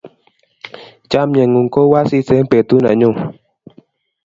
[1.11, 3.15] chamiet ngun ko u asis eng' petut nenyun